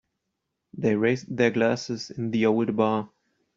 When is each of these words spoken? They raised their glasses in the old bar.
They 0.75 0.95
raised 0.95 1.37
their 1.37 1.51
glasses 1.51 2.09
in 2.09 2.31
the 2.31 2.47
old 2.47 2.75
bar. 2.75 3.11